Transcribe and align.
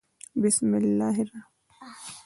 _بسم 0.41 0.69
الله. 0.81 1.15